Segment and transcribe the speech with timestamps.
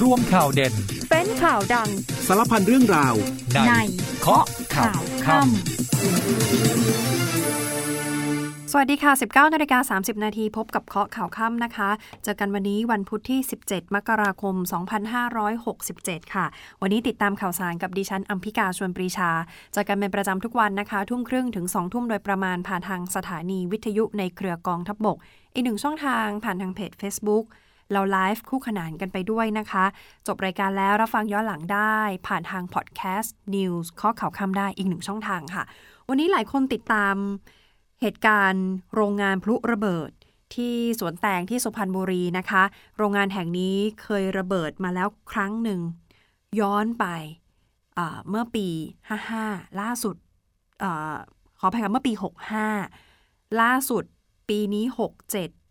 [0.00, 0.74] รวมข่าวเด่น
[1.10, 1.88] เป็นข่าวดัง
[2.26, 3.14] สารพันเรื่องราว
[3.54, 3.72] ในใน
[4.20, 5.50] เคาะข่าวค่ำ
[8.72, 11.90] สวัสดีค่ะ 19นาฬิกา30 นาทีพบกับเคาะข่าวค่ำนะคะ
[12.24, 14.54] เจอกันวันนี้วันพุธที่ 17 มกราคม
[15.64, 16.46] 2567 ค่ะ
[16.82, 19.30] วันนี้ติดตามข่าวสารกับดิฉันอัมพิกาชวนปรีชา
[19.72, 25.16] เจอกันเป็นประจำทุกวันนะคะ ทุ่มครึ่งถึง 2 ทุ่มโดยประมาณผ่านทางสถานีวิทยุในเครือกองทัพบบก
[25.54, 27.44] อีกหนึ่งช่องทางผ่านทางเพจ Facebook
[27.92, 29.84] เราไลฟ์คู่ขนานกันไปด้วยนะคะ
[30.26, 35.64] จบรายการแล้วรับฟังย้อนหลังได้ ผ่านทางพอดแคสต์นิวส์ข้อข่าวคำได้อีกหนึ่งช่องทางค่ะ
[36.08, 37.14] วันนี้หลายคนติดตาม
[38.02, 40.10] เหตุการณ์โรงงานพลุระเบิด
[40.54, 42.62] ที่สวนแตงที่สุพรรณบุรีนะคะ
[42.98, 45.80] โรงงานแห่งนี้เคยระเบิดมาแล้วครั้งหนึ่ง
[46.60, 47.06] ย้อนไป
[48.28, 48.68] เมื่อปี
[49.24, 50.16] 55 ล่าสุด
[50.82, 50.84] อ
[51.58, 52.12] ขออภัยค่ะเมื่อปี
[52.90, 54.04] 65 ล่าสุด
[54.48, 54.84] ปีนี้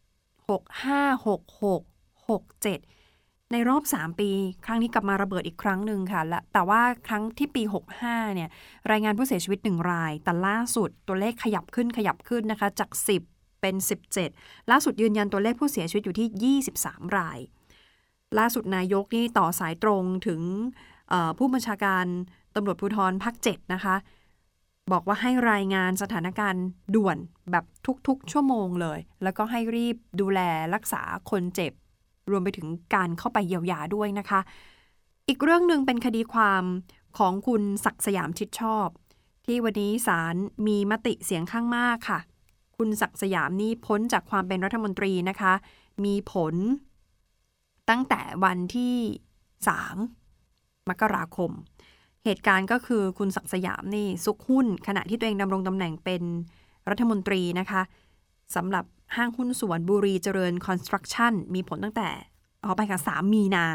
[0.02, 1.91] 67 65 66
[2.28, 4.30] 67 ในรอบ 3 ปี
[4.66, 7.63] ครั้งนี้กลับมาระเบิดอีกครั้งหนึ่งค่ะและแต่ว่าครั้งที่ปี
[8.00, 8.50] 65 เนี่ย
[8.91, 12.90] รายงานผู้เสียชีวิต 1 ราย แต่ล่าสุดตัวเลขขยับขึ้นขยับขึ้นนะคะ จาก
[13.28, 13.76] 10 เป็น
[14.24, 17.40] 17 ล่าสุดยืนยันตัวเลขผู้เสียชีวิตอยู่ที่ 23 ราย
[18.40, 20.41] ล่าสุดนายกนี่ต่อสายตรงถึง
[21.38, 22.06] ผู้บัญชาการ
[22.56, 23.96] ตำรวจภูธรภาค7นะคะ
[24.91, 27.18] บอกว่าให้รายงานสถานการณ์ด่วน
[27.52, 27.66] แบบ
[28.08, 30.40] ทุกๆ ชั่วโมงเลย แล้วก็ให้รีบดูแล
[30.76, 31.74] รักษาคนเจ็บ
[32.30, 34.40] รวมไปถึงการเข้าไปเยียวยาด้วยนะคะ
[35.27, 36.63] อีกเรื่องหนึ่งเป็นคดีความ
[37.18, 38.88] ของคุณศักสยามชิดชอบ
[39.46, 40.36] ที่วันนี้ศาล
[40.68, 42.20] มีมติเสียงข้างมากค่ะ
[42.78, 45.54] คุณศักสยามนี่พ้นจากความเป็นรัฐมนตรีนะคะ
[46.05, 46.55] มีผล
[47.90, 48.96] ตั้งแต่วันที่
[50.12, 51.52] 3 มกราคม
[52.26, 56.24] เหตุการณ์ก็คือคุณศักสยามนี่ซุกหุ้น ขณะที่ตัวเองดำรงตำแหน่งเป็น
[56.90, 57.82] รัฐมนตรีนะคะ
[58.56, 62.09] สำหรับ ห้างหุ้นส่วนบุรีเจริญคอนสตรักชั่นมีผลตั้งแต่
[62.63, 63.65] เอาไปค่ะ3มีนา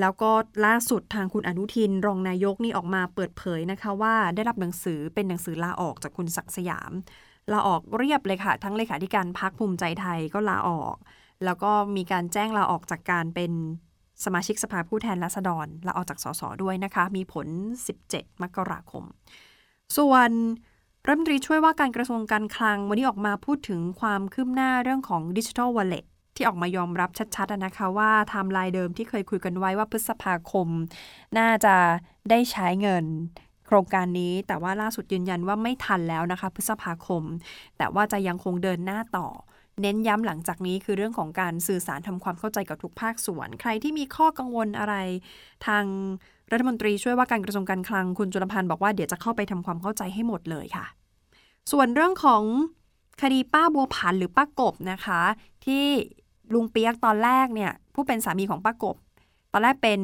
[0.00, 0.30] แล้วก็
[0.66, 6.92] ล่าสุดทางคุณอนุทินรองนายกนี่ออกมาเปิดเผยนะคะว่าได้รับหนังสือเป็นหนังสือลาออกจากคุณศักดิ์สยาม
[7.52, 10.96] ลาออกเรียบเลยค่ะ ทั้งเลขาธิการพักภูมิใจไทยก็ลาออก
[11.44, 13.52] แล้วก็มีการแจ้งลาออกจากการเป็น
[14.24, 17.46] สมาชิกสภาผู้แทนราษฎรลาออกจากสสด้วยนะคะ มีผล
[17.94, 19.04] 17 มกราคม
[19.96, 20.30] ส่วน
[21.06, 26.04] รัฐมนตรีช่วยว่าการกระทรวงการคลังวันนี้ออกมาพูดถึงความคืบหน้าเรื่องของดิจิทัลวอลเล็ต
[26.36, 30.68] ที่ออกมายอมรับชัดๆนะคะว่าไทม์ไลน์เดิมที่เคยคุยกันไว้ว่าพฤษภาคม
[31.38, 31.74] น่าจะ
[32.30, 33.04] ได้ใช้เงิน
[33.66, 37.22] โครงการนี้แต่ว่าล่าสุดยืนยันว่าไม่ทันแล้วนะคะ พฤษภาคม
[37.78, 39.28] แต่ว่าจะยังคงเดินหน้าต่อ
[39.82, 44.94] เน้นย้ำหลังจากนี้คือเรื่องของการสื่อสารทำความเข้าใจกับทุกภาคส่วน ใครที่มีข้อกังวลอะไร
[45.66, 45.84] ทาง
[46.52, 50.86] รัฐมนตรีช่วยว่าการกระทรวงการคลังคุณจุลพันธ์บอกว่าเดี๋ยวจะเข้าไปทำความเข้าใจให้หมดเลยค่ะ
[51.72, 52.42] ส่วนเรื่องของ
[53.22, 55.20] คดีป้าบัวผันหรือป้ากบนะคะ
[55.64, 55.84] ที่
[56.54, 58.96] ลุงเปียกตอนแรกเนี่ยผู้เป็นสามีของป้ากบ
[59.52, 60.00] ตอนแรกเป็น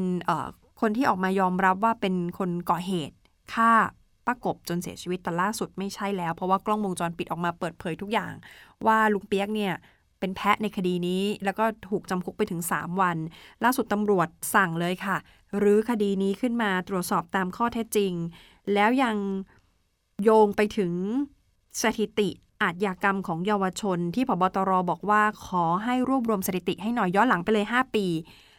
[0.81, 3.17] คนที่ออกมายอมรับว่าเป็นคนก่อเหตุ
[3.55, 3.71] ฆ่า
[4.27, 8.33] ป้ากบจนเสียชีวิตแต่ล่าสุดไม่ใช่แล้ว เพราะว่ากล้องวงจรปิดออกมาเปิดเผยทุกอย่าง
[8.87, 9.75] ว่าลุงเปียกเนี่ย
[10.21, 13.17] เป็นแพะในคดีนี้ แล้วก็ถูกจำคุกไปถึง 3 วัน
[13.65, 15.17] ล่าสุดตำรวจสั่งเลยค่ะ
[15.63, 18.13] รื้อคดีนี้ขึ้นมาตรวจสอบตามข้อเท็จจริง
[18.75, 19.17] แล้วยัง
[20.23, 20.93] โยงไปถึง
[21.83, 22.29] สถิติ
[22.63, 28.07] อาชญากรรมของเยาวชน ที่พบตรบอกว่าขอให้รวบรวมสถิติให้หน่อยย้อนหลังไปเลย 5 ปี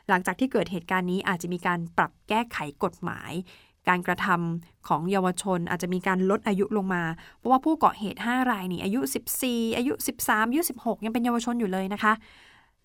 [0.09, 3.31] หลังจากที่เกิดเหตุการณ์นี้อาจจะมีการปรับแก้ไขกฎหมาย
[3.89, 7.03] การกระทำของเยาวชน อาจจะมีการลดอายุลงมา
[7.37, 8.99] เพราะว่าผู้ก่อเหตุ 5 รายนี่อายุ
[9.39, 12.13] 14 อายุ 13 อายุ 16 ยังเป็นเยาวชนอยู่เลยนะคะ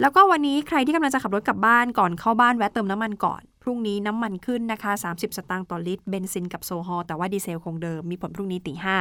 [0.03, 8.97] แล้วก็วันนี้ใครที่กำลังจะขับรถกลับบ้านก่อนเข้าบ้านแวะเติมน้ำมันก่อน พรุ่งนี้น้ำมันขึ้นนะคะ 30 สตางค์ต่อลิตร เบนซินกับโซฮอลแต่ว่าดีเซลคงเดิม มีผลพรุ่งนี้ตีห้า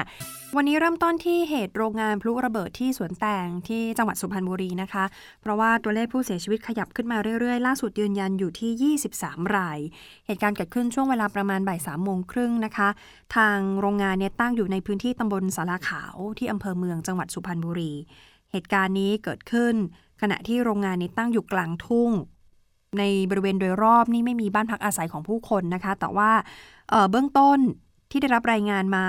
[0.56, 5.03] วันนี้เริ่มต้นที่เหตุโรงงานพลุระเบิดที่สวนแตงที่จังหวัดสุพรรณบุรีนะคะ
[5.41, 9.79] เพราะว่าตัวเลขผู้เสียชีวิตขยับขึ้นมาเรื่อยๆ ล่าสุดยืนยันอยู่ที่ 23 ราย
[10.28, 12.89] เหตุการณ์เกิดขึ้นช่วงเวลาประมาณบ่ายสามโมงครึ่งนะคะ
[13.35, 17.94] ทางโรงงานเนี่ยตั้งอยู่ในพื้นที่ตำบลสาราขาวที่อำเภอเมืองจังหวัดสุพรรณบุรี
[18.51, 19.75] เหตุการณ์นี้เกิดขึ้น
[20.22, 22.12] ขณะที่โรงงานนี้ตั้งอยู่กลางทุ่ง
[23.00, 26.31] ในบริเวณโดยรอบนี่ไม่มีบ้านพักอาศัยของผู้คนนะคะ แต่ว่า
[26.90, 27.60] เเบื้องต้น
[28.12, 29.06] ที่ได้รับรายงานมา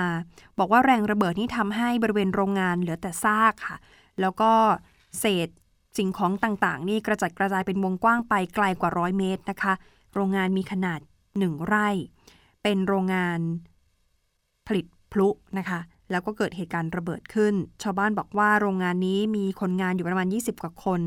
[0.59, 3.77] บอกว่าแรงระเบิดนี่ทำให้บริเวณโรงงานเหลือแต่ซากค่ะ
[4.21, 4.51] แล้วก็
[5.19, 5.49] เศษ
[5.97, 9.73] สิ่งของต่างๆ นี่กระจัดกระจายเป็นวงกว้างไปไกลกว่าร้อยเมตรนะคะ
[10.13, 10.99] โรงงานมีขนาด
[11.37, 11.89] หนึ่งไร่
[12.63, 13.39] เป็นโรงงาน
[14.67, 15.27] ผลิตพลุ
[15.57, 15.79] นะคะ
[16.13, 21.01] แล้วก็เกิดเหตุการณ์ระเบิดขึ้น ชาวบ้านบอกว่าโรงงานนี้มีคนงานอยู่ประมาณ 20 กว่าคน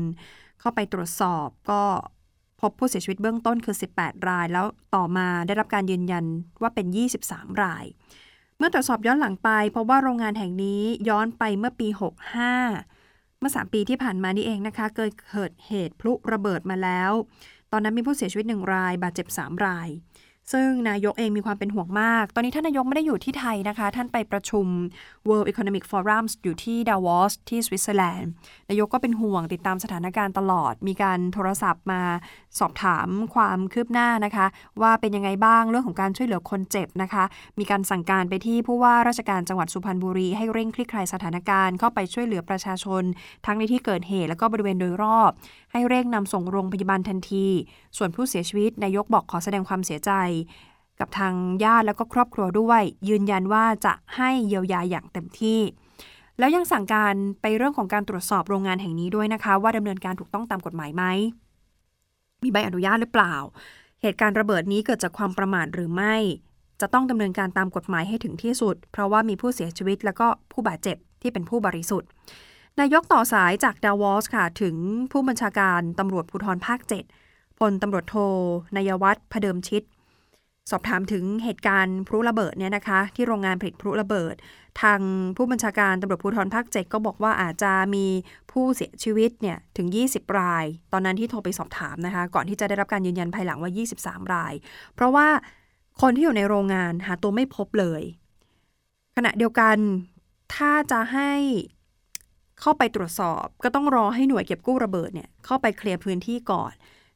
[0.59, 1.81] เข้าไปตรวจสอบก็
[2.61, 4.65] พบผู้เสียชีวิตเบื้องต้นคือ 18 ราย แล้ว
[4.95, 6.25] ต่อมาได้รับการยืนยัน
[6.61, 6.85] ว่าเป็น
[7.23, 7.85] 23 ราย
[8.57, 11.87] เมื่อตรวจสอบย้อนหลังไปเพราะว่าโรงงานแห่งนี้ย้อนไปเมื่อปี
[12.63, 17.11] 65 เมื่อ 3 ปีที่ผ่านมานี่เองนะคะเกิดเกิดเหตุพลุระเบิดมาแล้ว
[17.71, 19.87] ตอนนั้นมีผู้เสียชีวิตหนึ่งราย บาดเจ็บ 3 ราย
[20.53, 24.65] ซึ่งนายกเองมีความเป็นห่วงมาก ตอนนี้ท่านนายกไม่ได้อยู่ที่ไทยนะคะ ท่านไปประชุม
[25.27, 28.31] World Economic Forum อยู่ที่ดาวอสที่สวิตเซอร์แลนด์
[28.69, 32.01] นายกก็เป็นห่วงติดตามสถานการณ์ตลอด มีการโทรศัพท์มา
[32.59, 34.45] สอบถามความคืบหน้านะคะ
[34.81, 37.23] ว่าเป็นยังไงบ้างเรื่องของการช่วยเหลือคนเจ็บนะคะ
[37.59, 43.03] มีการสั่งการไปที่ผู้ว่าราชการจังหวัดสุพรรณบุรี ให้เร่งคลี่คลายสถานการณ์เข้าไปช่วยเหลือประชาชน
[43.45, 45.31] ทั้งในที่เกิดเหตุ และก็บริเวณโดยรอบ
[45.71, 47.45] ให้เร่งนำส่งโรงพยาบาลทันที
[47.97, 50.11] ส่วนผู้เสียชีวิตนายกบอกขอแสดงความเสียใจ
[50.99, 51.33] กับทาง
[51.63, 55.59] ญาติแล้วก็ครอบครัวด้วย ยืนยันว่าจะให้เยียวยาอย่างเต็มที่
[56.39, 61.03] แล้วยังสั่งการไปเรื่องของการตรวจสอบโรงงานแห่งนี้ด้วยนะคะ ว่าดำเนินการถูกต้องตามกฎหมายไหม
[62.43, 63.35] มีใบอนุญาตหรือเปล่า
[64.01, 66.15] เหตุการณ์ระเบิดนี้เกิดจากความประมาทหรือไม่
[66.81, 72.09] จะต้องดำเนินการตามกฎหมายให้ถึงที่สุด เพราะว่ามีผู้เสียชีวิต แล้วก็ผู้บาดเจ็บที่เป็นผู้บริสุทธิ์
[72.81, 74.75] นายกต่อสายจากดาวอสค่ะ ถึง
[75.11, 76.79] ผู้บัญชาการตำรวจภูธรภาค
[77.19, 78.15] 7พลตำรวจโท
[78.75, 79.83] นายวัฒน์พเดิมชิต
[80.71, 84.35] สอบถามถึงเหตุการณ์พลุระเบิดเนี่ยนะคะ ที่โรงงานผลิตพลุระเบิด
[84.81, 84.99] ทาง
[85.37, 88.05] ผู้บัญชาการตำรวจภูธรภาคเจ็ก็บอกว่าอาจจะมี
[88.51, 93.71] ผู้เสียชีวิตเนี่ยถึง 20 ราย ตอนนั้นที่โทรไปสอบถามนะคะ ก่อนที่จะได้รับการยืนยันภายหลังว่า
[94.01, 94.53] 23 ราย
[94.95, 95.27] เพราะว่า
[96.01, 98.01] คนที่อยู่ในโรงงานหาตัวไม่พบเลย
[99.15, 99.77] ขณะเดียวกัน
[100.55, 101.31] ถ้าจะให้
[102.61, 106.73] เข้าไปตรวจสอบ ก็ต้องรอให้หน่วยเก็บกู้ระเบิดเนี่ยเข้าไปเคลียร์พื้นที่ก่อน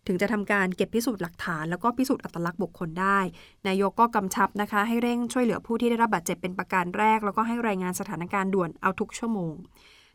[0.07, 3.19] ถึงจะทำการเก็บพิสูจน์หลักฐาน แล้วก็พิสูจน์อัตลักษณ์บุคคลได้
[3.67, 9.55] นายกก็กำชับนะคะ ให้เร่งช่วยเหลือผู้ที่ได้รับบาดเจ็บเป็นประการแรก แล้วก็ให้รายงานสถานการณ์ด่วนเอาทุกชั่วโมง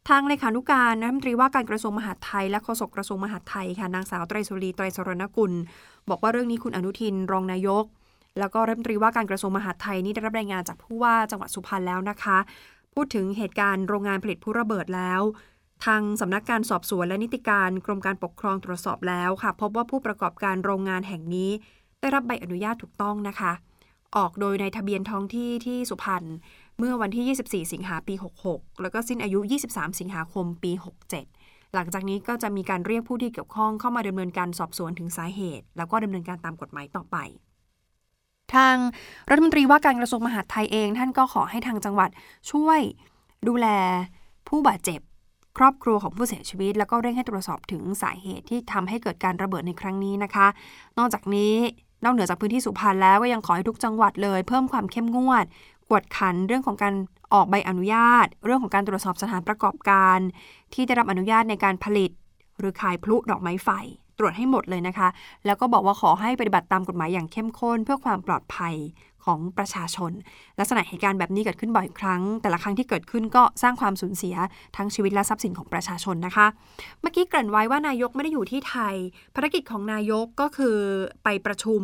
[0.09, 5.53] ทางเลขานุการรัฐมนตรีว่าการกระทรวงมหาดไทย และโฆษกกระทรวงมหาดไทยค่ะนางสาวไตรสุรีไตรสรณกุล
[6.11, 7.85] บอกว่าเรื่องนี้คุณอนุทินรองนายก
[8.39, 12.39] แล้วก็รัฐมนตรีว่าการกระทรวงมหาดไทยนี่ได้รับรายงานจากผู้ว่าจังหวัดสุพรรณแล้วนะคะ
[13.01, 15.23] พูดถึงเหตุการณ์โรงงานผลิตผู้ระเบิดแล้ว
[15.85, 21.51] ทางสำนักการสอบสวนและนิติการกรมการปกครองตรวจสอบแล้วค่ะ พบว่าผู้ประกอบการโรงงานแห่งนี้
[22.01, 23.53] ได้รับใบอนุญาตถูกต้องนะคะ
[24.17, 26.25] ออกโดยในทะเบียนท้องที่ที่สุพรรณ
[26.79, 28.15] เมื่อวันที่ 24 สิงหาปี
[28.49, 29.39] 66 แล้วก็สิ้นอายุ
[29.71, 30.73] 23 สิงหาคมปี
[31.23, 37.17] 67 หลังจากนี้ก็จะมีการเรียกผู้ที่เกี่ยวข้องเข้ามาดำเนินการสอบสวนถึงสาเหตุ แล้วก็ดำเนินการตามกฎหมายต่อไป
[38.55, 38.77] ทาง
[39.31, 42.11] รัฐมนตรีว่าการกระทรวงมหาดไทยเอง ท่านก็ขอให้ทางจังหวัด
[42.51, 42.81] ช่วย
[43.49, 43.67] ดูแล
[44.49, 45.01] ผู้บาดเจ็บ
[45.59, 50.47] ครอบครัวของผู้เสียชีวิต แล้วก็เร่งให้ตรวจสอบถึงสาเหตุที่ทำให้เกิดการระเบิดในครั้งนี้นะคะ
[50.99, 51.55] นอกจากนี้
[52.05, 55.45] นอกเหนือจากพื้นที่สุพรรณแล้วก็ยังขอให้ทุกจังหวัดเลย เพิ่มความเข้มงวด
[55.89, 56.95] กวดขันเรื่องของการ
[57.35, 60.19] ออกใบอนุญาต เรื่องของการตรวจสอบสถานประกอบการ
[60.75, 62.11] ที่ได้รับอนุญาตในการผลิต
[62.59, 63.69] หรือขายพลุดอกไม้ไฟ
[64.19, 65.09] ตรวจให้หมดเลยนะคะ
[65.47, 68.77] แล้วก็บอกว่าขอให้ปฏิบัติตามกฎหมายอย่างเข้มข้น เพื่อความปลอดภัย
[69.25, 70.13] ของประชาชน
[70.59, 74.37] ลักษณะเหตุการณ์แบบนี้เกิดขึ้นบ่อยครั้ง แต่ละครั้งที่เกิดขึ้นก็สร้างความสูญเสีย
[74.77, 76.47] ทั้งชีวิตและทรัพย์สินของประชาชนนะคะ
[77.01, 78.97] เมื่อกี้เกริ่นไว้ว่านายกไม่ได้อยู่ที่ไทย
[79.35, 80.77] ภารกิจของนายกก็คือ
[81.25, 81.83] ไปประชุม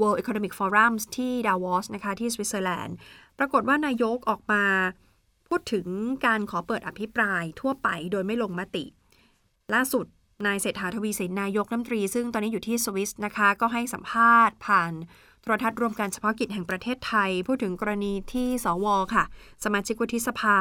[0.00, 2.96] World Economic Forum ที่ดาวอสนะคะที่สวิตเซอร์แลนด์
[3.38, 4.62] ปรากฏว่านายกออกมา
[5.48, 5.86] พูดถึง
[6.26, 8.84] การขอเปิดอภิปรายทั่วไปโดยไม่ลงมติ
[9.74, 10.06] ล่าสุด
[10.46, 14.92] นายเศรษฐาทวีสินนายกรัฐมนตรี ซึ่งตอนนี้อยู่ที่สวิสนะคะ ก็ให้สัมภาษณ์ผ่าน
[15.42, 19.24] โทรทัศน์รวมการเฉพาะกิจแห่งประเทศไทย พูดถึงกรณีที่สวค่ะ
[19.64, 20.58] สมาชิกวุฒิสภา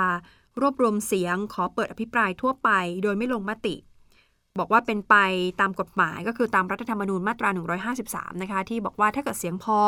[0.61, 2.69] รวบรวมเสียงขอเปิดอภิปรายทั่วไป
[3.03, 3.75] โดยไม่ลงมติ
[4.59, 5.15] บอกว่าเป็นไป
[5.61, 7.49] ตามกฎหมายก็คือตามรัฐธรรมนูญมาตรา
[7.95, 9.80] 153 นะคะ ที่บอกว่าถ้าเกิดเสียงพอ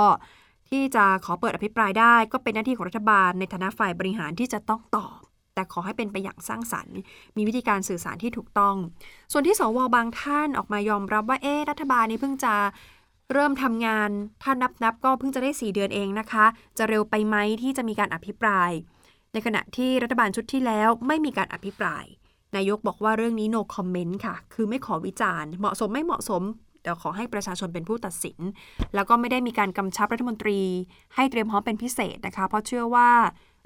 [0.70, 5.25] ที่จะขอเปิดอภิปรายได้ ก็เป็นหน้าที่ของรัฐบาลในฐานะฝ่ายบริหารที่จะต้องตอบ
[5.56, 6.98] แต่ขอให้เป็นไปอย่างสร้างสรรค์
[7.38, 8.76] มีวิธีการสื่อสารที่ถูกต้อง
[9.32, 12.56] ส่วนที่สวบางท่านออกมายอมรับว่าเอ๊รัฐบาลนี้เพิ่งจะ
[13.34, 14.10] เริ่มทำงาน
[14.44, 16.46] ถ้านับนับก็เพิ่งจะได้ 4 เดือนเองนะคะ
[16.78, 18.72] จะเร็วไปไหมที่จะมีการอภิปราย
[19.34, 22.06] ในขณะที่รัฐบาลชุดที่แล้วไม่มีการอภิปราย
[22.56, 26.44] นายกบอกว่าเรื่องนี้ no comment ค่ะ คือไม่ขอวิจารณ์ เหมาะสมไม่เหมาะสม
[26.82, 28.40] เดี๋ยวขอให้ประชาชนเป็นผู้ตัดสิน
[28.96, 30.62] แล้วก็ไม่ได้มีการกำชับรัฐมนตรี
[31.16, 33.10] ให้เตรียมพร้อมเป็นพิเศษนะคะ เพราะเชื่อว่า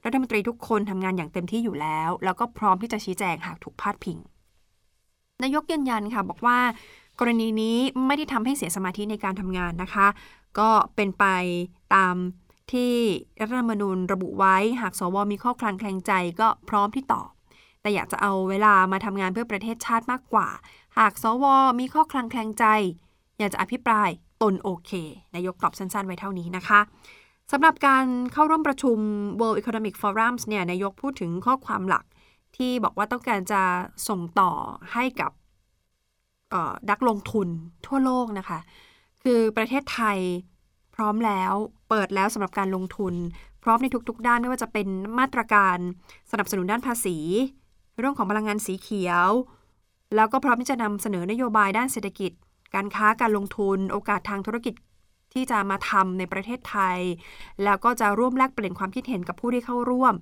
[0.06, 4.18] รัฐมนตรีทุกคนทำงานอย่างเต็มที่อยู่แล้ว แล้วก็พร้อมที่จะชี้แจงหากถูกพาดพิง
[5.44, 6.60] นายกยืนยันค่ะบอกว่า
[7.20, 7.77] กรณีนี้
[8.08, 10.08] ไม่ได้ทำให้เสียสมาธิในการทำงานนะคะ
[10.60, 11.25] ก็เป็นไป
[11.96, 12.15] ตาม
[12.72, 12.94] ที่
[13.41, 17.29] รัฐธรรมนูญระบุไว้ หากสวมีข้อคลางแคลงใจก็พร้อมที่ตอบ
[17.82, 20.48] แต่อยากจะเอาเวลามาทำงานเพื่อประเทศชาติมากกว่า
[20.98, 21.46] หากสว
[21.79, 22.65] มีข้อคลางแคลงใจ
[23.39, 24.10] อยากจะอภิปราย
[24.41, 24.91] ตนโอเค
[25.36, 26.79] นายกตอบสั้นๆไว้เท่านี้นะคะ
[27.51, 28.98] สำหรับการเข้าร่วมประชุม
[29.39, 32.06] World Economic Forum เนี่ยนายกพูดถึงข้อความหลัก
[32.58, 33.62] ที่บอกว่าต้องการจะ
[34.08, 34.51] ส่งต่อ
[34.94, 35.32] ให้กับ
[36.89, 37.48] นักลงทุน
[37.86, 38.60] ทั่วโลกนะคะ
[39.24, 40.18] คือประเทศไทย
[40.96, 41.53] พร้อมแล้ว
[41.89, 43.13] เปิดแล้วสำหรับการลงทุน
[43.63, 44.88] พร้อมในทุกๆ ด้านไม่ว่าจะเป็น
[45.20, 45.77] มาตรการ
[46.32, 47.18] สนับสนุนด้านภาษี
[48.00, 49.29] เรื่องของพลังงานสีเขียว
[50.15, 52.32] แล้วก็พร้อมที่จะนำเสนอนโยบายด้านเศรษฐกิจ
[52.75, 54.74] การค้าการลงทุน โอกาสทางธุรกิจ
[55.33, 57.00] ที่จะมาทำในประเทศไทย
[57.63, 60.13] แล้วก็จะร่วมแลกเปลี่ยนความคิดเห็นกับผู้ที่เข้าร่วม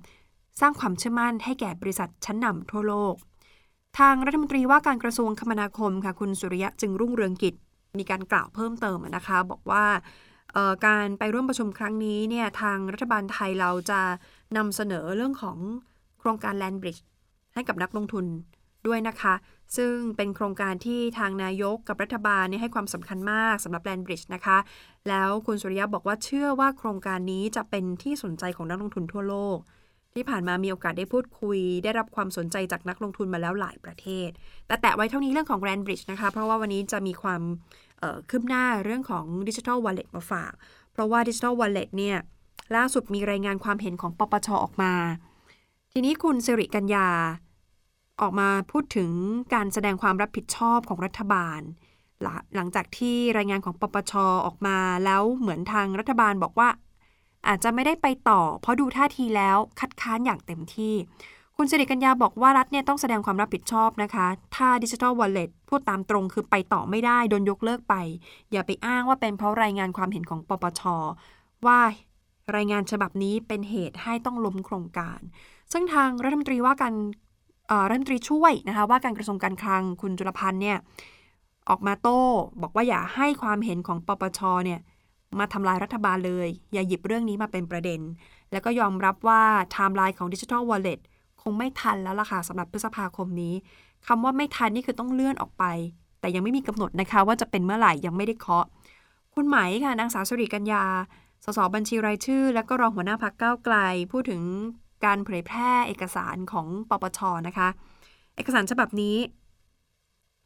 [0.60, 3.14] สร้างความเชื่อมั่นให้แก่บริษัทชั้นนำทั่วโลก
[3.98, 7.54] ทางรัฐมนตรีว่าการกระทรวงคมนาคมค่ะคุณสุริยะจึงรุ่งเรืองกิจ
[7.98, 9.84] มีการกล่าวเพิ่มเติมนะคะ บอกว่า
[10.86, 14.00] การไปร่วมประชุมครั้งนี้เนี่ยทางรัฐบาลไทยเราจะ
[14.56, 15.58] นำเสนอเรื่องของ
[16.18, 17.02] โครงการ Land Bridge
[17.54, 18.24] ให้กับนักลงทุน
[18.86, 19.34] ด้วยนะคะ
[19.76, 24.58] ซึ่งเป็นโครงการที่ทางนายกกับรัฐบาลเนี่ยให้ความสำคัญมากสำหรับ Land Bridge นะคะ
[25.08, 29.58] แล้วคุณสุริยะบอกว่าเชื่อว่าโครงการนี้จะเป็นที่สนใจของนักลงทุนทั่วโลก
[30.14, 34.30] ที่ผ่านมามีโอกาสได้พูดคุย ได้รับความสนใจจากนักลงทุนมาแล้วหลายประเทศ
[34.66, 37.42] แต่แตะไว้เท่านี้เรื่องของ Land Bridge นะคะ เพราะว่าวันนี้จะมีความ
[38.30, 40.52] คืบหน้าเรื่องของ Digital Wallet มาฝาก
[40.92, 42.16] เพราะว่า Digital Wallet เนี่ย
[42.76, 44.92] ล่าสุดมีรายงานความเห็นของปปชออกมา
[45.92, 47.08] ทีนี้คุณสิริกัญญา
[48.20, 49.10] ออกมาพูดถึง
[49.54, 51.60] การแสดงความรับผิดชอบของรัฐบาล
[52.54, 54.12] หลังจากที่รายงานของปปช
[54.46, 56.68] ออกมาแล้วเหมือนทางรัฐบาลบอกว่า
[57.48, 60.94] อาจจะไม่ได้ไปต่อ เพราะดูท่าทีแล้วคัดค้านอย่างเต็มที่
[61.56, 67.94] คุณสิริกัญญาบอกว่ารัฐเนี่ยต้องแสดงความรับผิดชอบนะคะ ถ้าดิจิทัลวอลเล็ตพูดตามตรงคือไปต่อไม่ได้โดนยกเลิกไป
[68.52, 70.82] อย่าไปอ้างว่าเป็นเพราะรายงานความเห็นของปปช
[71.66, 71.80] ว่า
[72.56, 75.20] รายงานฉบับนี้เป็นเหตุให้ต้องล้มโครงการ
[75.72, 76.94] ซึ่งทางรัฐมนตรีว่าการ
[77.88, 80.78] รัฐมนตรีช่วยนะคะว่าการกระทรวงการคลังคุณจุลพันธ์เนี่ย
[81.68, 82.20] ออกมาโต้
[82.62, 84.80] บอกว่าอย่าให้ความเห็นของปปชเนี่ย
[85.38, 88.00] มาทำลายรัฐบาลเลย อย่าหยิบเรื่องนี้มาเป็นประเด็น
[88.52, 91.00] แล้วก็ยอมรับว่าไทม์ไลน์ของดิจิทัลวอลเล็ต
[91.42, 93.54] คงไม่ทันแล้วล่ะค่ะสำหรับพฤษภาคมนี้
[94.06, 95.64] คำว่าไม่ทันนี่คือต้องเลื่อนออกไป
[96.20, 98.66] แต่ยังไม่มีกำหนดนะคะว่าจะเป็นเมื่อไหร่ยังไม่ได้เคาะ
[99.34, 100.84] คุณไหมค่ะนางสาวศิริกัญญา
[101.44, 103.76] สสบัญชีรายชื่อ และก็รองหัวหน้าพรรคก้าวไกล
[104.12, 104.42] พูดถึง
[105.04, 107.68] การเผยแพร่เอกสารของปปชนะคะ
[108.36, 109.16] เอกสารฉบับนี้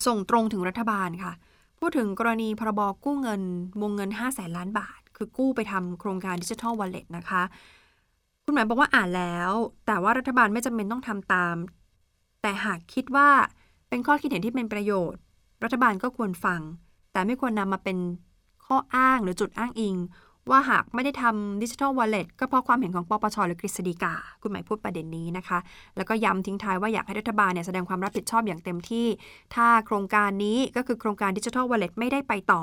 [0.06, 1.32] ส่งตรงถึงรัฐบาลค่ะ
[1.78, 3.42] พูดถึงกรณีพรบกู้เงิน
[3.82, 7.42] วงเงิน 5 0 0แสนล้านบาท คือกู้ไปทำโครงการดิจิทัลวอลเล็ตนะคะ
[8.44, 9.52] คุณหมายบอกว่าอ่านแล้ว
[9.86, 11.56] แต่ว่ารัฐบาลไม่จำเป็นต้องทำตาม
[12.42, 13.28] แต่หากคิดว่า
[13.88, 15.20] เป็นข้อคิดเห็นที่เป็นประโยชน์
[15.64, 16.60] รัฐบาลก็ควรฟัง
[17.12, 17.98] แต่ไม่ควรนำมาเป็น
[18.66, 19.96] ข้ออ้างหรือจุดอ้างอิง
[20.50, 25.58] ว่าหากไม่ได้ทำดิจิทัลวอลเล็ตก็เพราะความเห็นของปปชหรือกฤษฎีกา คุณหมายพูดประเด็นนี้นะคะ
[25.96, 29.06] แล้วก็ย้ำทิ้งท้ายว่าอยากให้รัฐบาลเนี่ยแสดงความรับผิดชอบอย่างเต็มที่
[29.54, 32.62] ถ้าโครงการนี้ก็คือโครงการดิจิทัลวอลเล็ตไม่ได้ไปต่อ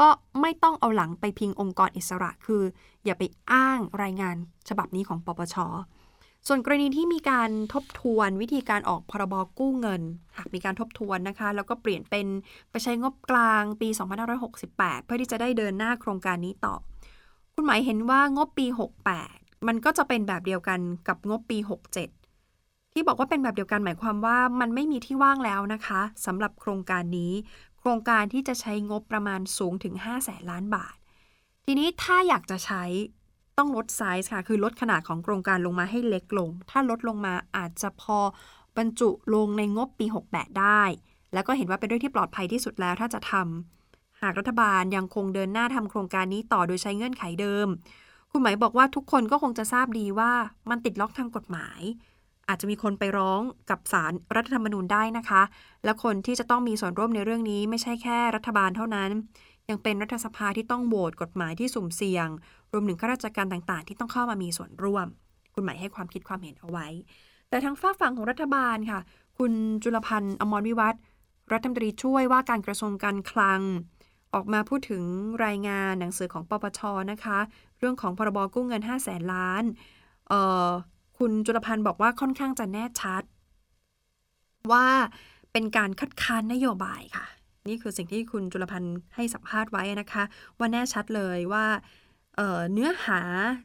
[0.00, 0.08] ก็
[0.40, 2.62] ไม่ต้องเอาหลังไปพิงองค์กรอิสระ คือ
[3.04, 4.36] อย่าไปอ้างรายงาน
[4.68, 5.56] ฉบับนี้ของปปช
[6.46, 10.02] ส่วนกรณีที่มีการทบทวนวิธีการออกพรบกู้เงิน
[10.36, 12.26] หากมีการทบทวนนะคะ แล้วก็เปลี่ยนเป็น
[12.70, 13.88] ไปใช้งบกลางปี
[14.48, 16.74] 2568 เพื่อที่จะได้เดินหน้าโครงการนี้ต่อ
[17.62, 18.66] คุณไหมเห็นว่างบปี
[19.16, 21.58] 68 มันก็จะเป็นแบบเดียวกันกับงบปี
[22.24, 27.32] 67 ที่บอกว่าเป็นแบบเดียวกันหมายความว่ามันไม่มีที่ว่างแล้วนะคะสำหรับโครงการนี้
[27.78, 30.96] โครงการที่จะใช้งบประมาณสูงถึง5แสนล้านบาท
[31.64, 32.82] ทีนี้ถ้าอยากจะใช้
[33.58, 38.18] ต้องลดไซส์ค่ะ คือลดขนาดของโครงการลงมาให้เล็กลง ถ้าลดลงมาอาจจะพอ
[38.76, 40.82] บรรจุลงในงบปี 68 ได้
[41.32, 43.79] แล้วก็เห็นว่าเป็นเรื่องที่ปลอดภัยที่สุดแล้วถ้าจะทำ
[44.22, 47.66] หากรัฐบาลยังคงเดินหน้าทำโครงการนี้ต่อโดยใช้เงื่อนไขเดิม
[48.30, 50.32] คุณหมายบอกว่าทุกคนก็คงจะทราบดีว่า
[50.70, 51.80] มันติดล็อกทางกฎหมาย
[52.48, 55.42] อาจจะมีคนไปร้องกับศาลรัฐธรรมนูญได้นะคะ
[55.84, 59.10] และคนที่จะต้องมีส่วนร่วมในเรื่องนี้ไม่ใช่แค่รัฐบาลเท่านั้น
[59.68, 62.28] ยังเป็นรัฐสภาที่ต้องโหวตกฎหมายที่สุ่มเสี่ยง
[62.72, 65.06] รวมถึงข้าราชการต่างๆ ที่ต้องเข้ามามีส่วนร่วม
[65.54, 66.86] คุณหมายให้ความคิดความเห็นเอาไว้
[67.48, 69.00] แต่ทางฝ้าฝั่งของรัฐบาลค่ะ
[69.38, 70.94] คุณจุลพันธ์อมรวิวัฒ
[71.52, 73.60] รัฐมนตรีช่วยว่าการกระทรวงการคลัง
[74.34, 75.02] ออกมาพูดถึง
[75.44, 76.80] รายงานหนังสือของปปช
[77.12, 77.38] นะคะ
[77.78, 79.64] เรื่องของพรบกู้เงิน 5 0 0แสนล้าน
[81.18, 83.22] คุณจุลพันธ์บอกว่าค่อนข้างจะแน่ชัด
[84.72, 84.86] ว่า
[85.52, 87.26] เป็นการคัดค้านนโยบายค่ะ
[87.68, 90.24] นี่คือสิ่งที่คุณจุลพันธ์ให้สัมภาษณ์ไว้นะคะ
[90.58, 91.64] ว่าแน่ชัดเลยว่า
[92.36, 93.20] เเนื้อหา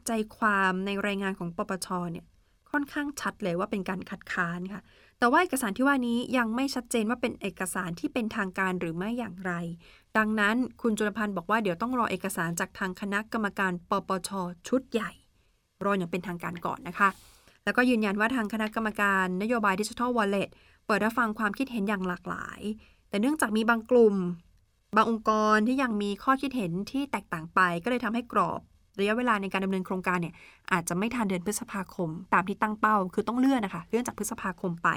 [0.06, 2.24] ใจความในรายงานของปปชเนี่ย
[2.70, 4.82] ค่อนข้างชัดเลยว่าเป็นการคัดค้านค่ะ
[5.18, 9.52] แต่ว่าเอกสารที่ว่านี้ยังไม่ชัดเจนว่าเป็นเอกสารที่เป็นทางการหรือไม่อย่างไร
[10.16, 14.30] ดังนั้นคุณจุลพันธ์บอกว่าเดี๋ยวต้องรอเอกสารจากทางคณะกรรมการปปช
[14.68, 15.10] ชุดใหญ่
[15.84, 17.08] รออย่างเป็นทางการก่อนนะคะ
[17.64, 20.48] แล้วก็ยืนยันว่าทางคณะกรรมการนโยบายดิจิทัลวอลเล็ต
[20.86, 22.60] เปิดรับฟังความคิดเห็นอย่างหลากหลาย
[23.08, 24.14] แต่เนื่องจากมีบางกลุ่ม
[24.96, 28.60] บางองค์กรที่ยังมีข้อคิดเห็นที่แตกต่างไป ก็เลยทำให้กรอบ
[28.98, 30.34] ระยะเวลาในการดำเนินโครงการเนี่ย
[30.72, 34.88] อาจจะไม่ทันเดือนพฤษภาคม ตามที่ตั้งเป้า คือต้องเลื่อนนะคะ เลื่อนจากพฤษภาคมไป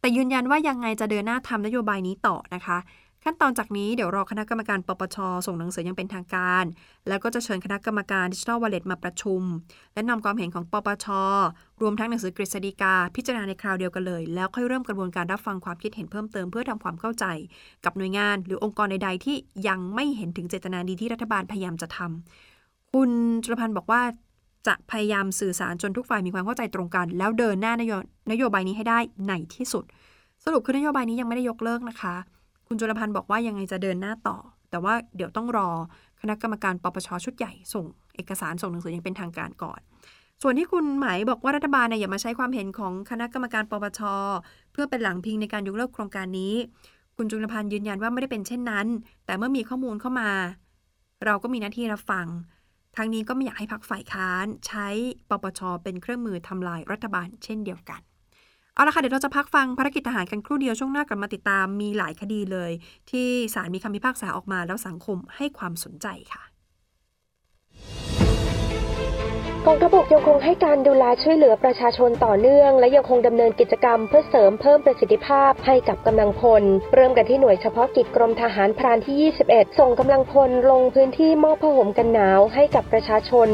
[0.00, 2.78] แต่ยืนยันว่ายังไงจะเดินหน้าทำนโยบายนี้ต่อนะคะ
[3.24, 5.16] ขั้นตอนจากนี้เดี๋ยวรอคณะกรรมการปปช
[5.46, 6.64] ส่งหนังสือยังเป็นทางการ
[7.08, 9.42] แล้วก็จะเชิญคณะกรรมการดิจิทัลวอลเล็ตมาประชุม
[9.94, 11.06] และนำความเห็นของปปช
[11.80, 17.24] รวมทั้งหนังสือกฤษฎีกา พิจารณาในคราวเดียวกันเลย แล้วค่อยเริ่มกระบวนการรับฟังความคิดเห็นเพิ่มเติมเพื่อทำความเข้าใจ
[17.84, 19.36] กับหน่วยงาน หรือองค์กรใดๆที่
[19.68, 22.10] ยังไม่เห็นถึงเจตนาดีที่รัฐบาลพยายามจะทำ
[22.92, 23.10] คุณ
[23.42, 24.02] จุลพันธ์บอกว่า
[24.66, 27.92] จะพยายามสื่อสารจนทุกฝ่ายมีความเข้าใจตรงกัน แล้วเดินหน้านโย
[28.30, 29.84] นโยบายนี้ให้ได้ในที่สุด
[30.44, 32.14] สรุปคือนโยบายนี้ยังไม่ได้ยกเลิกนะคะ
[32.66, 34.36] คุณจุลพันธ์บอกว่ายังไงจะเดินหน้าต่อ
[34.70, 35.68] แต่ว่าเดี๋ยวต้องรอ
[36.20, 37.84] คณะกรรมการปปชชุดใหญ่ส่ง
[38.16, 39.80] เอกสารส่งหนังสือยังเป็นทางการก่อน
[40.42, 44.00] ส่วนที่คุณหมายบอกว่ารัฐบาลเนี่ยอย่ามาใช้ความเห็นของคณะกรรมการปปช
[44.72, 46.54] เพื่อเป็นหลังพิงในการยกเลิกโครงการนี้
[47.16, 48.86] คุณจุลพันธ์ยืนยันว่าไม่ได้เป็นเช่นนั้น
[49.26, 50.30] แต่เมื่อมีข้อมูลเข้ามา
[51.24, 52.26] เราก็มีหน้าที่รับฟัง
[52.96, 54.88] ทั้งนี้ก็ไม่อยากให้พักฝ่ายค้าน ใช้
[55.30, 58.00] ปปชเป็นเครื่องมือทำลายรัฐบาลเช่นเดียวกัน
[58.74, 62.72] เอาละค่ะ เดี๋ยวเราจะพักฟังภารกิจทหารกันครู่เดียวช่วงหน้ากลับมาติดตามมีหลายคดีเลย
[63.10, 66.42] ที่ศาลมีคำพิพากษาออกมาแล้วสังคมให้ความสนใจค่ะ
[69.66, 76.62] กองทัพบกยังคงให้การดูแลช่วยเหลือประชาชนต่อเนื่อง และยังคงดำเนินกิจกรรมเพื่อเสริมเพิ่มประสิทธิภาพให้กับกำลังพล
[76.94, 83.48] เริ่มกันที่หน่วยเฉพาะกิจกรมทหารพรานที่ 21 ส่งกำลังพลลงพื้นที่มอบผ้าห่มกันหนาวให้กับประชาชน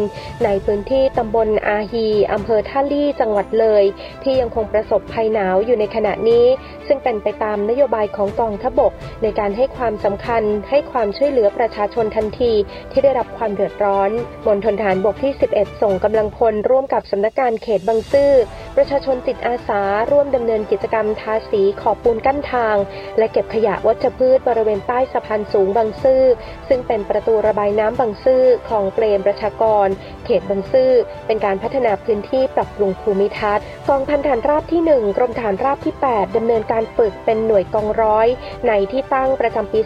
[0.45, 3.85] ในพื้นที่ตำบลอาฮีอำเภอท่าลี่จังหวัดเลย
[4.23, 6.47] ที่ยังคงประสบภัยหนาวอยู่ในขณะนี้
[6.87, 12.53] ซึ่งเป็นไปตามนโยบายของกองทัพบก ในการให้ความสำคัญ ให้ความช่วยเหลือประชาชนทันที
[12.91, 14.11] ที่ได้รับความเดือดร้อน
[14.47, 18.33] มณฑลฐานบกที่ 11 ส่งกำลังพลร่วมกับสำนักงานเขตบางซื่อ
[18.77, 22.77] ประชาชนจิตอาสา ร่วมดำเนินกิจกรรมทาสีขอบปูนกั้นทาง
[23.19, 26.23] และเก็บขยะวัชพืชบริเวณใต้สะพานสูงบางซื่อ
[26.69, 29.89] ซึ่งเป็นประตูระบายน้ำบางซื่อคลองเปรมประชากร
[30.25, 30.91] เขตบางซื่อ
[31.27, 38.27] เป็นการพัฒนาพื้นที่ปรับปรุงภูมิทัศน์กองพันฐานราบที่ 1 กรมฐานราบที่ 8ดำเนินการฝึกเป็นหน่วยกองร้อย
[38.69, 39.81] ในที่ตั้งประจำปี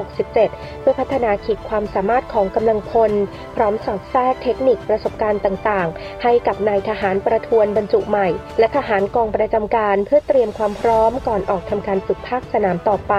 [0.00, 0.32] 2567
[0.80, 3.12] เพื่อพัฒนาขีดความสามารถของกำลังพล
[3.56, 8.28] พร้อมสอดแทรกเทคนิคประสบการณ์ต่างๆ ให้กับนายทหารประทวนบรรจุใหม่
[8.58, 13.14] และทหารกองประจำการเพื่อเตรียมความพร้อมก่อนออกทำการฝึกภาคสนามต่อไป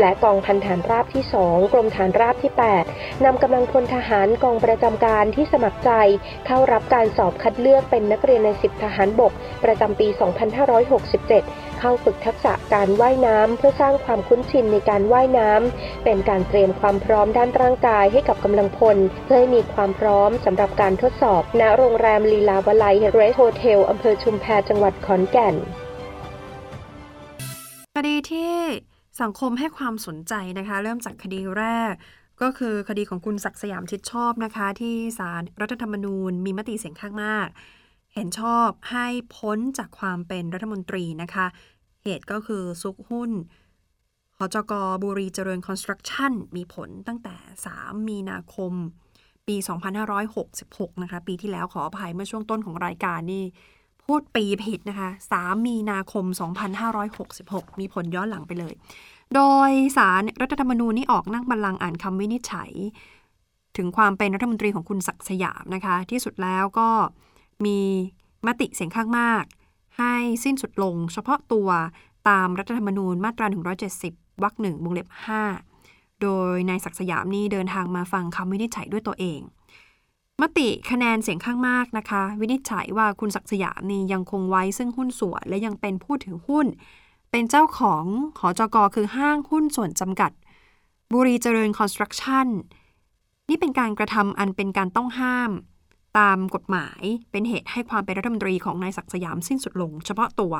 [0.00, 2.52] และกองพันฐานราบที่ 2 กรมฐานราบที่
[2.88, 5.90] 8นำกำลังพลทหารกองประจำการที่สมัครใจ
[6.46, 9.32] เข้ารับการสอบคัดเลือกเป็นนักเรียนในสิบทหารบก
[9.64, 25.54] ประจำปี 2567 เข้าฝึกทักษะการว่ายน้ำ เพื่อสร้างความคุ้นชินในการว่ายน้ำ เป็นการเตรียมความพร้อมด้านร่างกายให้กับกำลังพล เพื่อให้มีความพร้อมสำหรับการทดสอบ ณ โรงแรมลีลาวลัยเรสโฮเทลอำเภอชุมแพจังหวัดขอนแก่น
[27.96, 28.56] คดีที่
[29.20, 31.92] สังคมให้ความสนใจนะคะ เริ่มจากคดีแรก
[32.42, 37.48] ก็คือคดีของคุณศักดิ์สยามชิดชอบนะคะ ที่ศาลรรัฐธรรมนูญมีมติเสียงข้างมาก
[38.14, 41.46] เห็นชอบให้พ้นจากความเป็นรัฐมนตรีนะคะ
[42.04, 43.30] เหตุก็คือซุกหุ้น
[44.38, 47.34] หจกบุรีเจริญคอนสตรักชั่นมีผลตั้งแต่
[47.72, 48.72] 3 มีนาคม
[49.46, 49.56] ปี
[50.28, 53.44] 2566 นะคะ ปีที่แล้วขออภัยเมื่อช่วงต้นของรายการนี่
[54.04, 56.24] พูดปีผิดนะคะ 3 มีนาคม
[57.02, 58.74] 2566 มีผลย้อนหลังไปเลย
[59.34, 62.72] โดยสารรัฐธรรมนูญนี่ออกนั่งบัลลังก์อ่านคำวินิจฉัย
[63.76, 66.88] ถึงความเป็นรัฐมนตรีของคุณศักดิ์สยามนะคะ ที่สุดแล้วก็
[67.64, 67.78] มี
[68.46, 69.44] มติเสียงข้างมาก
[69.98, 71.68] ให้สิ้นสุดลงเฉพาะตัว
[72.28, 73.46] ตามรัฐธรรมนูญมาตรา
[73.94, 75.08] 170 วรรคหนึ่งวงเล็บ
[75.64, 79.40] 5 โดยนายศักสยามนี่เดินทางมาฟังคำวินิจฉัยด้วยตัวเอง
[80.40, 86.66] มติคะแนนเสียงข้างมากนะคะ วินิจฉัยว่าคุณศักสยามนี่ยังคงไว้ซึ่งหุ้นส่วนและยังเป็นผู้ถือหุ้น
[87.30, 88.04] เป็นเจ้าของ
[88.38, 90.32] หอจกคือห้างหุ้นส่วนจำกัด
[91.12, 92.48] บุรีเจริญคอนสตรักชั่น
[93.48, 95.50] นี่เป็นการกระทำอันเป็นการต้องห้าม
[96.18, 100.54] ตามกฎหมายเป็นเหตุให้ความเป็นรัฐมนตรีของนายศักดิ์สยามสิ้นสุดลงเฉพาะตัว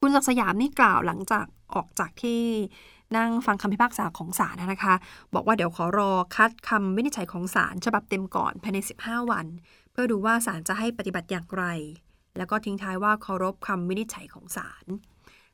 [0.00, 2.42] คุณศักดิ์สยามนี่กล่าวหลังจากออกจากที่
[3.16, 4.94] นั่งฟังคำพิพากษาของศาลนะคะ
[5.34, 9.46] บอกว่าเดี๋ยวขอรอคัดคำวินิจฉัยของศาลฉบับเต็มก่อนภายใน 15 วัน
[9.92, 11.64] เพื่อดูว่าศาลจะให้ปฏิบัติอย่างไร
[12.38, 14.84] แล้วก็ทิ้งท้ายว่าเคารพคำวินิจฉัยของศาล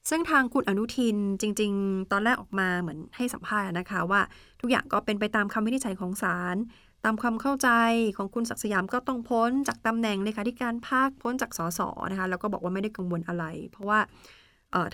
[0.08, 4.20] ซึ่งทางคุณอนุทินจริง ๆ ตอนแรกออกมาเหมือนให้สัมภาษณ์นะคะว่า
[4.60, 6.56] ทุกอย่างก็เป็นไปตามคำวินิจฉัยของศาล
[7.04, 7.68] ตามความเข้าใจ
[8.16, 13.98] ของคุณศักสยามก็ต้องพ้นจากตำแหน่งเลขาธิการภาคพ้นจากสสนะคะแล้วก็บอกว่าไม่ได้กังวลอะไร เพราะว่า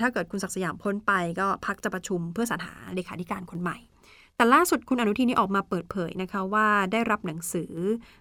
[0.01, 3.79] ถ้าเกิดคุณศักสยามพ้นไปก็พักจะประชุมเพื่อสรรหาเลขาธิการคนใหม่
[4.37, 7.73] แต่ล่าสุดคุณอนุทินนี่ออกมาเปิดเผยนะคะว่าได้รับหนังสือ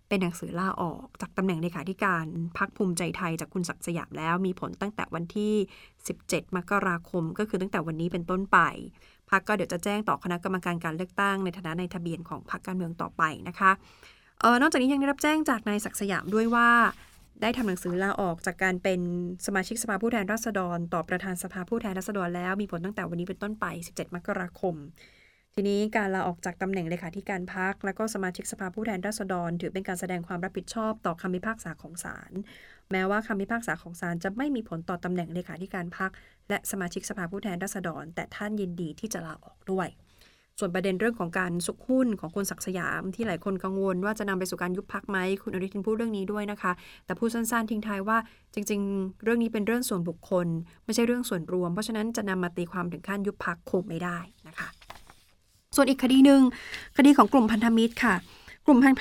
[0.08, 2.26] เป็นหนังสือลาออกจากตำแหน่งเลขาธิการ
[2.58, 5.54] พักภูมิใจไทยจากคุณศักสยามแล้วมีผลตั้งแต่วันที่
[6.04, 8.60] 17 มกราคม ก็คือตั้งแต่วันนี้เป็นต้นไป
[9.30, 13.72] พักก็เดี๋ยวจะแจ้งต่อคณะกรรมการการเลือกตั้งในฐานะในทะเบียนของพรรคการเมืองต่อไปนะคะ
[14.42, 16.70] เออนอกจากนี้ยังได้รับแจ้งจากนายศักดิ์สยามด้วยว่า
[17.42, 19.00] ได้ทำหนังสือลาออกจากการเป็น
[19.46, 24.76] สมาชิกสภาผู้แทนราษฎร ต่อประธานสภาผู้แทนราษฎรแล้วมีผลตั้งแต่วันนี้เป็นต้นไป 17 มกราคม
[25.58, 32.32] ทีนี้การลาออกจากตำแหน่งเลขาธิการพัก และก็สมาชิกสภาผู้แทนราษฎร ถือเป็นการแสดงความรับผิดชอบต่อคำพิพากษาของศาล
[32.92, 36.12] แม้ว่าคำพิพากษาของศาลจะไม่มีผลต่อตำแหน่งเลขาธิการพัก
[36.50, 39.88] และสมาชิกสภาผู้แทนราษฎร แต่ท่านยินดีที่จะลาออกด้วย
[40.60, 46.72] ส่วนประเด็นเรื่องของการสุกหุ้นของคุณศักสยาม ที่หลายคนกังวลว่าจะนำไปสู่การยุบพักไหมคุณอนุทินพูดเรื่องนี้ด้วยนะคะ
[47.06, 48.18] แต่พูดสั้นๆทิ้งท้ายว่า
[48.54, 50.48] จริง ๆ เรื่องนี้เป็นเรื่องส่วนบุคคล
[50.86, 54.70] ไม่ใช่เรื่องส่วนรวม เพราะฉะนั้นจะนำมาตีความถึงขั้นยุบพักคงไม่ได้นะคะ
[55.76, 56.42] ส่วนอีกคดีหนึ่ง
[56.98, 58.16] คดีของกลุ่มพันธมิตรค่ะ
[58.66, 58.94] กลุ่มพัน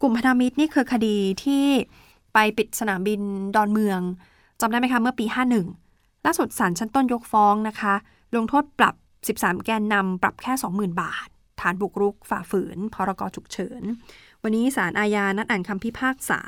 [0.00, 1.64] กลุ่มพันธมิตรนี่คือคดีที่
[2.34, 3.20] ไปปิดสนามบิน
[3.56, 4.00] ดอนเมือง
[4.60, 5.26] จำได้ไหมคะเมื่อปี
[5.74, 7.94] 51 ล่าสุดศาลชั้นต้นยกฟ้องนะคะ
[8.36, 8.94] ลงโทษปรับ
[9.38, 11.28] 13 แกนนำปรับแค่ 20,000 บาท
[11.60, 13.82] ฐานบุกรุกฝ่าฝืน พรกฉุกเฉิน
[14.42, 16.40] วันนี้ศาลอาญานัดอ่านคำพิพากษา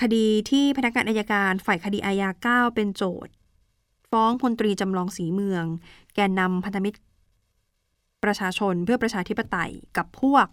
[0.00, 3.32] คดีที่พนักงานอายการฝ่ายคดีอาญา 9 เป็นโจทย์
[4.10, 5.64] ฟ้องพลตรีจำลองสีเมือง
[6.14, 6.98] แกนนำพันธมิตร
[8.24, 10.46] ประชาชนเพื่อประชาธิปไตยกับพวก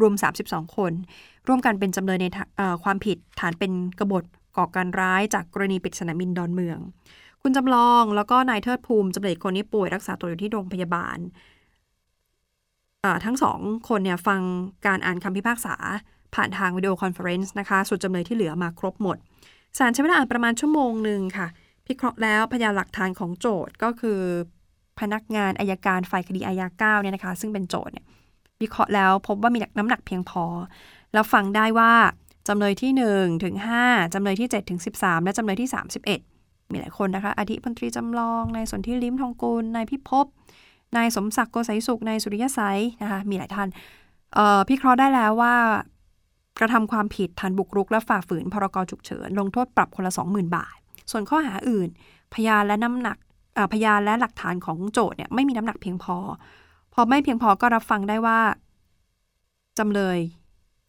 [0.00, 0.92] รวม 32 คน
[1.46, 2.26] ร่วมกันเป็นจำเลยใน
[2.84, 4.24] ความผิดฐานเป็นกบฏ
[4.56, 6.78] ก่อการร้ายจากกรณีปิดสนามบินดอนเมือง
[7.42, 11.18] คุณจำลองแล้วก็นายเทิดภูมิจำเลยคนนี้ป่วยรักษาตัวอยู่ที่โรงพยาบาล
[13.24, 14.40] ทั้งสองคนเนี่ยฟัง
[14.86, 15.74] การอ่านคำพิพากษา
[16.34, 19.16] ผ่านทาง video conference นะคะส่วนจำเลยที่เหลือมาครบหมด
[19.78, 21.48] ศาลใช้เวลาอ่านประมาณชั่วโมงหนึ่งค่ะ
[21.86, 24.20] พิเคราะห์แล้วพยานหลักฐานของโจทก์ก็คือ
[25.00, 26.66] พนักงานอัยการฝ่ายคดีอาญา
[26.98, 28.06] 9เนี่ยนะคะ ซึ่งเป็นโจทย์เนี่ย
[28.62, 30.44] วิเคราะห์แล้วพบว่ามีน้ำหนักเพียงพอ
[31.12, 31.92] แล้วฟังได้ว่า
[32.48, 35.68] จำเลยที่1ถึง5จำเลยที่7ถึง13 และจำเลยที่
[36.18, 40.26] 31 มีหลายคนนะคะอาทิพลตรีจำลองนายสนธิลิ้มทองกุลนายพิภพ
[40.96, 43.68] นายสมศักดิ์โกไสยสุขนายสุริยะไสยนะคะมีหลายท่าน
[44.68, 45.54] พิเคราะห์ได้แล้วว่า
[46.58, 50.76] กระทำความผิดฐานบุกรุก และฝ่าฝืนพรกฉุกเฉิน ลงโทษปรับคนละ 20,000 บาท
[51.10, 51.88] ส่วนข้อหาอื่น
[52.34, 53.16] พยานและน้ำหนัก
[53.72, 56.16] พยานและหลักฐานของโจทย์เนี่ยไม่มีน้ำหนักเพียงพอ
[56.94, 58.38] พอไม่เพียงพอก็รับฟังได้ว่า
[59.78, 60.18] จำเลย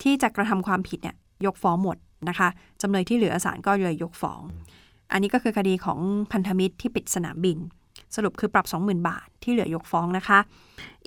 [0.02, 1.98] ที่จะกระทำความผิดเนี่ยยกฟ้องหมด
[2.30, 2.50] นะคะ
[2.82, 4.42] จำเลยที่เหลือศาลก็เลยยกฟ้อง
[5.12, 6.00] อันนี้ก็คือคดีของ
[6.32, 7.58] พันธมิตรที่ปิดสนามบิน
[8.16, 10.40] สรุปคือปรับ 20,000 บาทที่เหลือยกฟ้องนะคะ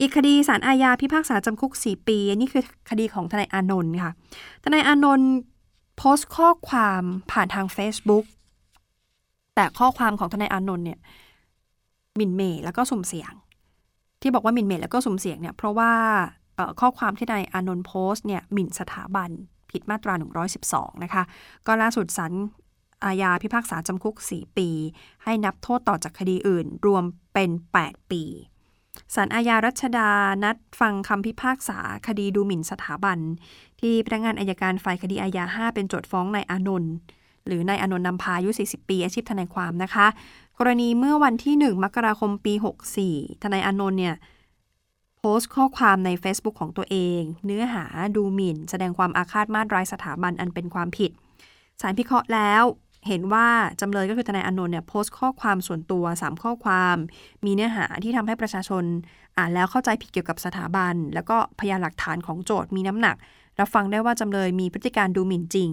[0.01, 4.13] อีกคดีสารอาญาพิพากษาจำคุก 4 ปีนนี่คือคดีของทนายอานนท์ค่ะ
[4.65, 5.31] ทนายอานนท์
[5.97, 8.25] โพสต์ข้อความผ่านทาง Facebook
[9.55, 10.99] แต่ข้อความของทนายอานนท์เนี่ย
[12.21, 13.33] มิ่นเหม่แล้วก็สุ่มเสียง
[14.23, 15.93] ที่บอกว่าหมิ่นเหม่แล้วก็สุ่มเสียงเนี่ยเพราะว่า
[16.81, 19.31] ข้อความที่นายอานนท์โพสต์เนี่ยหมิ่นสถาบัน
[19.71, 20.15] ผิดมาตรา
[20.59, 21.23] 112 นะคะ
[21.67, 22.33] ก็ล่าสุดศาล
[23.05, 24.69] อาญาพิพากษาจำคุก 4 ปี
[25.25, 27.51] ให้นับโทษต่อจากคดีอื่น รวมเป็น
[27.81, 28.23] 8 ปี
[29.15, 30.11] ศาลอาญารัชดา
[30.45, 33.19] นัดฟังคำพิพากษาคดีดูหมิ่นสถาบัน
[33.81, 36.95] ที่พนักงานอายการฝ่ายคดีอาญา 5 เป็นโจทย์ฟ้องนายอานนท์
[37.47, 40.07] หรือนายอานนท์นำพาอายุ 40 ปี อาชีพทนายความนะคะ
[40.59, 42.55] กรณีเมื่อวันที่ 1 มกราคมปี
[42.99, 44.17] 64 ทนายอานนท์เนี่ย
[45.19, 47.85] โพสต์ข้อความใน Facebook ของตัวเอง เนื้อหา
[48.17, 51.11] ดูหมิ่น แสดงความอาฆาตมาตร้ายสถาบันอันเป็นความผิด
[51.81, 52.63] สารพิเคราะห์แล้ว
[53.07, 53.49] เห็นว่า
[53.81, 56.97] จำเลยก็คือทนายอานนท์เนี่ยโพสต์ข้อความส่วนตัว 3 ข้อความ
[57.45, 58.85] มีเนื้อหาที่ทำให้ประชาชน
[59.37, 63.17] อ่านแล้วเข้าใจผิดเกี่ยวกับสถาบัน แล้วก็พยานหลักฐานของโจทย์มีน้ำหนัก
[63.61, 65.71] รับฟังได้ว่าจำเลยมีพฤติการดูหมิ่นจริง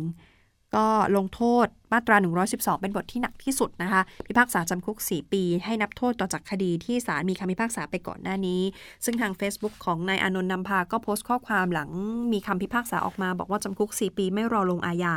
[0.75, 2.15] ก็ลงโทษมาตรา
[2.49, 8.61] 112 เป็นบทที่หนักที่สุดนะคะ พิพากษาจำคุก 4 ปี ให้นับโทษต่อจากคดีที่ศาลมีคำพิพากษาไปก่อนหน้านี้
[9.05, 11.89] ซึ่งทาง Facebook ของนายอนนท์นำพาก็โพสต์ข้อความหลัง
[12.31, 15.15] มีคำพิพากษาออกมา บอกว่าจำคุก 4 ปีไม่รอลงอาญา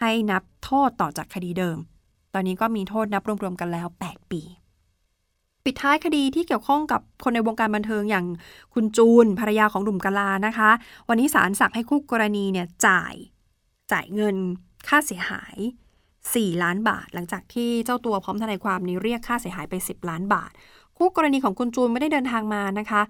[0.00, 1.78] ให้นับโทษต่อจากคดีเดิม
[2.34, 4.42] ตอนนี้ก็มีโทษนับรวมๆกันแล้ว 8 ปี
[5.64, 8.26] ปิดท้ายคดีที่เกี่ยวข้องกับคนในวงการบันเทิงอย่าง
[8.74, 10.70] คุณจูน ภรรยาของหนุ่มกะลานะคะ
[11.08, 13.14] วันนี้ศาลสั่งให้คู่กรณีเนี่ยจ่าย
[13.92, 14.36] จ่ายเงิน
[14.88, 15.56] ค่าเสียหาย
[16.10, 20.52] 4 ล้านบาท หลังจากที่เจ้าตัวพร้อมทนายความนี้เรียกค่าเสียหายไป 10 ล้านบาท
[20.98, 23.02] คู่กรณีของคุณจูนไม่ได้เดินทางมานะคะ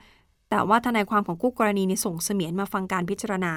[0.50, 3.54] แต่ว่าทนายความของคู่กรณีนี่ส่งเสมียนมาฟังการพิจารณา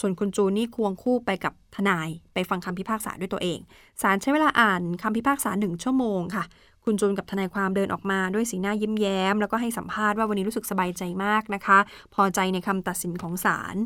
[0.00, 3.58] ส่วนคุณจูนนี่ควงคู่ไปกับทนายไปฟังคำพิพากษาด้วยตัวเอง
[4.02, 6.44] ศาลใช้เวลาอ่านคำพิพากษาหนึ่งชั่วโมงค่ะ
[6.84, 11.78] คุณจูนกับทนายความเดินออกมาด้วยสีหน้ายิ้มแย้ม แล้วก็ให้สัมภาษณ์ว่าวันนี้รู้สึกสบายใจมากนะคะ
[12.14, 13.76] พอใจในคำตัดสินของศาล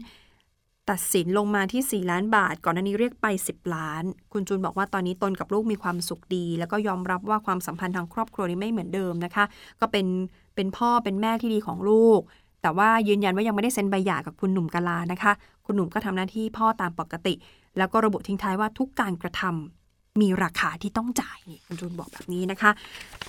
[0.90, 9.44] ตัดสินลงมาที่ 4 ล้านบาท ก่อนหน้านี้เรียกไป 10 ล้าน คุณจูนบอกว่าตอนนี้ตนกับลูกมีความสุขดี แล้วก็ยอมรับว่าความสัมพันธ์ทางครอบครัวนี้ไม่เหมือนเดิมนะคะ
[9.80, 10.06] ก็เป็น
[10.54, 12.20] เป็นพ่อเป็นแม่ที่ดีของลูก
[12.62, 15.32] แต่ว่ายืนยันว่ายังไม่ได้เซ็นใบหย่ากับคุณหนุ่มกาลานะคะ
[15.66, 17.34] คุณหนุ่มก็ทำหน้าที่พ่อตามปกติ
[17.78, 22.70] แล้วก็ระบุทิ้งท้ายว่าทุกการกระทำมีราคาที่ต้องจ่ายนี่คุณจูนบอกแบบนี้นะคะ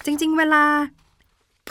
[0.06, 0.64] จริง ๆ เวลา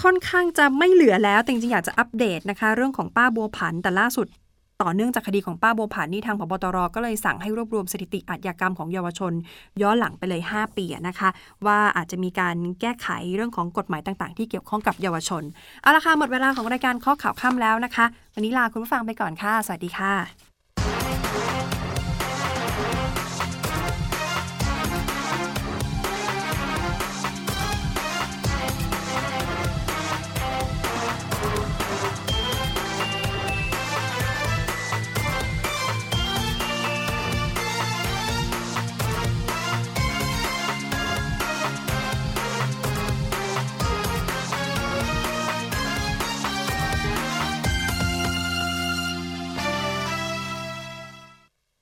[0.03, 4.27] ค่อนข้างจะไม่เหลือแล้วแต่จริงๆอยากจะอัปเดตนะคะ เรื่องของป้าบัวผันแต่ล่าสุด
[4.83, 9.33] ต่อเนื่องจากคดีของป้าโบวผันนี่ทางพบตรก็เลยสั่งให้รวบรวมสถิติอาชญากรรมของเยาวชน
[9.83, 11.29] ย้อนหลังไปเลย 5 ปีนะคะ
[11.67, 15.43] ว่าอาจจะมีการแก้ไขเรื่องของกฎหมายต่าง ๆ ที่เกี่ยวข้องกับเยาวชน
[15.83, 20.52] เอาละค่ะหมดเวลาของรายการข้อข่าวค่ำแล้วนะคะ วันนี้ลาคุณผู้ฟังไปก่อนค่ะ สวัสดีค่ะ